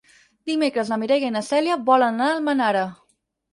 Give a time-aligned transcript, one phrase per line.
[0.51, 2.85] Dimecres na Mireia i na Cèlia volen anar a Almenara.